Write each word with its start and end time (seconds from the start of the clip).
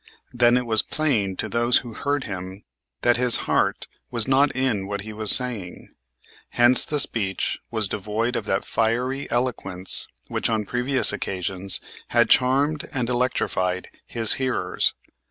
Then 0.33 0.57
it 0.57 0.65
was 0.65 0.81
plain 0.81 1.35
to 1.37 1.47
those 1.47 1.77
who 1.85 1.93
heard 1.93 2.23
him 2.23 2.63
that 3.03 3.17
his 3.17 3.35
heart 3.45 3.85
was 4.09 4.27
not 4.27 4.51
in 4.55 4.87
what 4.87 5.01
he 5.01 5.13
was 5.13 5.29
saying; 5.29 5.89
hence 6.49 6.85
the 6.85 6.99
speech 6.99 7.59
was 7.69 7.87
devoid 7.87 8.35
of 8.35 8.45
that 8.45 8.65
fiery 8.65 9.29
eloquence 9.29 10.07
which 10.25 10.49
on 10.49 10.65
previous 10.65 11.13
occasions 11.13 11.79
had 12.07 12.31
charmed 12.31 12.87
and 12.91 13.09
electrified 13.09 13.89
his 14.07 14.33
hearers. 14.41 14.95